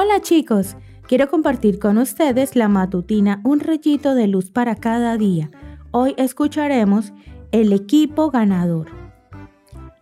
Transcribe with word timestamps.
Hola 0.00 0.20
chicos, 0.20 0.76
quiero 1.08 1.28
compartir 1.28 1.80
con 1.80 1.98
ustedes 1.98 2.54
la 2.54 2.68
matutina 2.68 3.40
Un 3.42 3.58
rayito 3.58 4.14
de 4.14 4.28
luz 4.28 4.48
para 4.48 4.76
cada 4.76 5.16
día. 5.16 5.50
Hoy 5.90 6.14
escucharemos 6.18 7.12
el 7.50 7.72
equipo 7.72 8.30
ganador. 8.30 8.86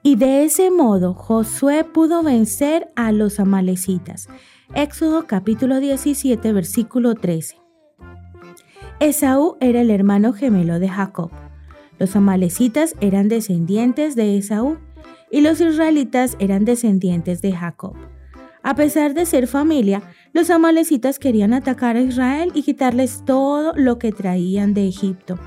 Y 0.02 0.16
de 0.16 0.44
ese 0.44 0.70
modo 0.70 1.14
Josué 1.14 1.82
pudo 1.84 2.22
vencer 2.22 2.92
a 2.94 3.10
los 3.10 3.40
amalecitas. 3.40 4.28
Éxodo 4.74 5.26
capítulo 5.26 5.80
17 5.80 6.52
versículo 6.52 7.14
13. 7.14 7.56
Esaú 9.00 9.56
era 9.60 9.80
el 9.80 9.90
hermano 9.90 10.34
gemelo 10.34 10.78
de 10.78 10.90
Jacob. 10.90 11.30
Los 11.98 12.14
amalecitas 12.16 12.94
eran 13.00 13.28
descendientes 13.28 14.14
de 14.14 14.36
Esaú 14.36 14.76
y 15.30 15.40
los 15.40 15.58
israelitas 15.58 16.36
eran 16.38 16.66
descendientes 16.66 17.40
de 17.40 17.52
Jacob. 17.52 17.96
A 18.66 18.74
pesar 18.74 19.14
de 19.14 19.26
ser 19.26 19.46
familia, 19.46 20.02
los 20.32 20.50
amalecitas 20.50 21.20
querían 21.20 21.54
atacar 21.54 21.94
a 21.94 22.00
Israel 22.00 22.50
y 22.52 22.64
quitarles 22.64 23.22
todo 23.24 23.72
lo 23.76 24.00
que 24.00 24.10
traían 24.10 24.74
de 24.74 24.88
Egipto. 24.88 25.38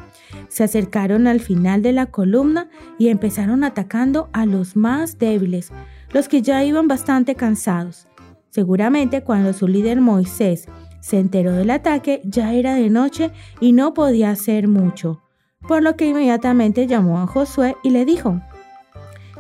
Se 0.48 0.64
acercaron 0.64 1.28
al 1.28 1.42
final 1.42 1.82
de 1.82 1.92
la 1.92 2.06
columna 2.06 2.70
y 2.98 3.10
empezaron 3.10 3.66
atacando 3.66 4.30
a 4.32 4.46
los 4.46 4.78
más 4.78 5.18
débiles, 5.18 5.74
los 6.14 6.30
que 6.30 6.42
ya 6.42 6.64
iban 6.64 6.88
bastante 6.88 7.36
cansados. 7.36 8.08
Seguramente 8.52 9.22
cuando 9.22 9.52
su 9.52 9.68
líder 9.68 10.00
Moisés 10.00 10.70
se 11.02 11.20
enteró 11.20 11.52
del 11.52 11.72
ataque 11.72 12.22
ya 12.24 12.54
era 12.54 12.76
de 12.76 12.90
noche 12.90 13.32
y 13.60 13.74
no 13.74 13.94
podía 13.94 14.32
hacer 14.32 14.70
mucho, 14.70 15.22
por 15.68 15.84
lo 15.84 15.98
que 15.98 16.06
inmediatamente 16.06 16.88
llamó 16.88 17.20
a 17.20 17.28
Josué 17.28 17.76
y 17.84 17.90
le 17.90 18.06
dijo, 18.06 18.40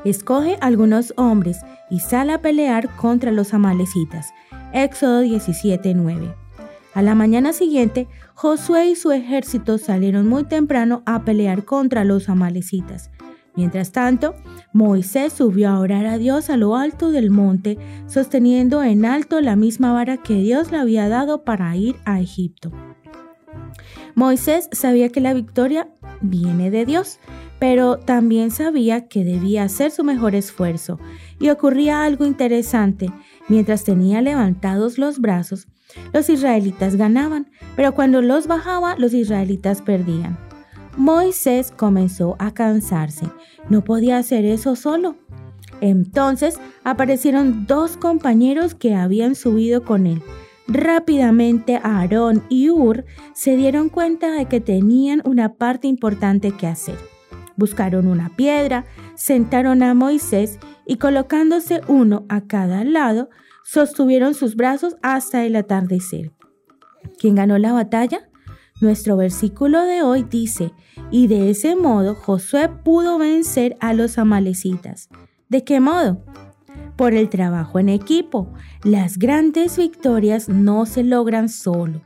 Escoge 0.05 0.57
algunos 0.61 1.13
hombres 1.17 1.59
y 1.89 1.99
sale 1.99 2.33
a 2.33 2.41
pelear 2.41 2.95
contra 2.95 3.31
los 3.31 3.53
amalecitas. 3.53 4.33
Éxodo 4.73 5.21
17:9. 5.21 6.33
A 6.93 7.01
la 7.01 7.15
mañana 7.15 7.53
siguiente, 7.53 8.07
Josué 8.33 8.89
y 8.89 8.95
su 8.95 9.11
ejército 9.11 9.77
salieron 9.77 10.27
muy 10.27 10.43
temprano 10.43 11.03
a 11.05 11.23
pelear 11.23 11.65
contra 11.65 12.03
los 12.03 12.29
amalecitas. 12.29 13.11
Mientras 13.55 13.91
tanto, 13.91 14.35
Moisés 14.71 15.33
subió 15.33 15.69
a 15.69 15.79
orar 15.79 16.05
a 16.05 16.17
Dios 16.17 16.49
a 16.49 16.55
lo 16.55 16.77
alto 16.77 17.11
del 17.11 17.29
monte, 17.29 17.77
sosteniendo 18.07 18.83
en 18.83 19.05
alto 19.05 19.41
la 19.41 19.55
misma 19.55 19.91
vara 19.91 20.17
que 20.17 20.35
Dios 20.35 20.71
le 20.71 20.77
había 20.77 21.09
dado 21.09 21.43
para 21.43 21.75
ir 21.75 21.97
a 22.05 22.21
Egipto. 22.21 22.71
Moisés 24.15 24.69
sabía 24.71 25.09
que 25.09 25.21
la 25.21 25.33
victoria 25.33 25.89
viene 26.21 26.71
de 26.71 26.85
Dios, 26.85 27.19
pero 27.59 27.97
también 27.97 28.51
sabía 28.51 29.07
que 29.07 29.23
debía 29.23 29.63
hacer 29.63 29.91
su 29.91 30.03
mejor 30.03 30.33
esfuerzo. 30.33 30.99
Y 31.39 31.49
ocurría 31.49 32.03
algo 32.03 32.25
interesante. 32.25 33.11
Mientras 33.49 33.83
tenía 33.83 34.21
levantados 34.21 34.97
los 34.97 35.19
brazos, 35.19 35.67
los 36.13 36.29
israelitas 36.29 36.95
ganaban, 36.95 37.51
pero 37.75 37.93
cuando 37.93 38.21
los 38.21 38.47
bajaba, 38.47 38.95
los 38.97 39.13
israelitas 39.13 39.81
perdían. 39.81 40.37
Moisés 40.97 41.71
comenzó 41.71 42.35
a 42.39 42.53
cansarse. 42.53 43.25
No 43.69 43.83
podía 43.83 44.17
hacer 44.17 44.45
eso 44.45 44.75
solo. 44.75 45.15
Entonces 45.81 46.59
aparecieron 46.83 47.65
dos 47.65 47.97
compañeros 47.97 48.75
que 48.75 48.95
habían 48.95 49.35
subido 49.35 49.83
con 49.83 50.07
él. 50.07 50.21
Rápidamente 50.67 51.79
Aarón 51.81 52.43
y 52.49 52.69
Ur 52.69 53.05
se 53.33 53.55
dieron 53.55 53.89
cuenta 53.89 54.31
de 54.31 54.45
que 54.45 54.59
tenían 54.59 55.21
una 55.25 55.53
parte 55.53 55.87
importante 55.87 56.51
que 56.51 56.67
hacer. 56.67 56.97
Buscaron 57.59 58.07
una 58.07 58.29
piedra, 58.37 58.85
sentaron 59.15 59.83
a 59.83 59.93
Moisés 59.93 60.59
y 60.85 60.95
colocándose 60.95 61.81
uno 61.89 62.25
a 62.29 62.47
cada 62.47 62.85
lado, 62.85 63.29
sostuvieron 63.65 64.33
sus 64.33 64.55
brazos 64.55 64.95
hasta 65.01 65.45
el 65.45 65.57
atardecer. 65.57 66.31
¿Quién 67.19 67.35
ganó 67.35 67.57
la 67.57 67.73
batalla? 67.73 68.29
Nuestro 68.79 69.17
versículo 69.17 69.83
de 69.83 70.03
hoy 70.03 70.23
dice, 70.23 70.71
y 71.11 71.27
de 71.27 71.49
ese 71.49 71.75
modo 71.75 72.15
Josué 72.15 72.69
pudo 72.69 73.17
vencer 73.17 73.75
a 73.81 73.93
los 73.93 74.17
amalecitas. 74.17 75.09
¿De 75.49 75.65
qué 75.65 75.81
modo? 75.81 76.23
Por 76.95 77.13
el 77.13 77.27
trabajo 77.27 77.77
en 77.77 77.89
equipo. 77.89 78.53
Las 78.85 79.17
grandes 79.17 79.75
victorias 79.75 80.47
no 80.47 80.85
se 80.85 81.03
logran 81.03 81.49
solo. 81.49 82.03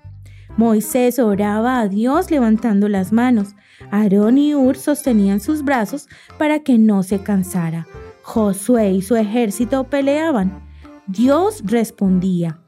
Moisés 0.55 1.17
oraba 1.17 1.79
a 1.79 1.87
Dios 1.87 2.29
levantando 2.29 2.87
las 2.87 3.11
manos. 3.11 3.55
Aarón 3.89 4.37
y 4.37 4.53
Ur 4.53 4.77
sostenían 4.77 5.39
sus 5.39 5.63
brazos 5.63 6.07
para 6.37 6.59
que 6.59 6.77
no 6.77 7.01
se 7.03 7.19
cansara. 7.19 7.87
Josué 8.21 8.91
y 8.91 9.01
su 9.01 9.15
ejército 9.15 9.85
peleaban. 9.85 10.63
Dios 11.07 11.63
respondía. 11.65 12.59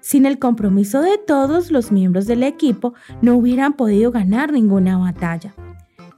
Sin 0.00 0.26
el 0.26 0.38
compromiso 0.38 1.02
de 1.02 1.18
todos 1.18 1.70
los 1.70 1.92
miembros 1.92 2.26
del 2.26 2.42
equipo, 2.42 2.94
no 3.20 3.36
hubieran 3.36 3.74
podido 3.74 4.12
ganar 4.12 4.52
ninguna 4.52 4.98
batalla. 4.98 5.54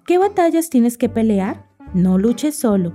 ¿Qué 0.07 0.19
batallas 0.19 0.71
tienes 0.71 0.99
que 0.99 1.09
pelear? 1.09 1.67
No 1.95 2.19
luches 2.19 2.57
solo. 2.57 2.93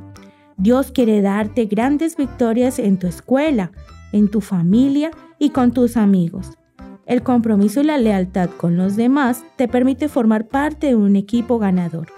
Dios 0.58 0.92
quiere 0.92 1.22
darte 1.22 1.66
grandes 1.66 2.18
victorias 2.18 2.80
en 2.80 2.98
tu 2.98 3.08
escuela, 3.08 3.72
en 4.12 4.30
tu 4.30 4.42
familia 4.42 5.12
y 5.40 5.52
con 5.52 5.72
tus 5.72 5.98
amigos. 5.98 6.58
El 7.08 7.24
compromiso 7.24 7.80
y 7.80 7.86
la 7.86 7.98
lealtad 7.98 8.50
con 8.50 8.76
los 8.76 8.98
demás 8.98 9.44
te 9.56 9.70
permite 9.70 10.10
formar 10.10 10.46
parte 10.46 10.88
de 10.88 10.96
un 10.96 11.16
equipo 11.16 11.58
ganador. 11.58 12.10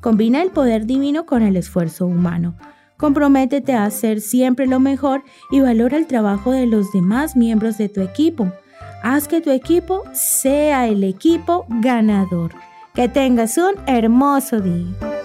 Combina 0.00 0.42
el 0.42 0.50
poder 0.50 0.84
divino 0.84 1.26
con 1.26 1.42
el 1.42 1.56
esfuerzo 1.56 2.06
humano. 2.06 2.56
Comprométete 2.96 3.74
a 3.74 3.84
hacer 3.84 4.20
siempre 4.20 4.66
lo 4.66 4.80
mejor 4.80 5.22
y 5.52 5.60
valora 5.60 5.96
el 5.96 6.08
trabajo 6.08 6.50
de 6.50 6.66
los 6.66 6.92
demás 6.92 7.36
miembros 7.36 7.78
de 7.78 7.88
tu 7.88 8.00
equipo. 8.00 8.52
Haz 9.04 9.28
que 9.28 9.40
tu 9.40 9.50
equipo 9.50 10.02
sea 10.12 10.88
el 10.88 11.04
equipo 11.04 11.64
ganador. 11.68 12.52
Que 12.94 13.08
tengas 13.08 13.56
un 13.58 13.74
hermoso 13.86 14.60
día. 14.60 15.17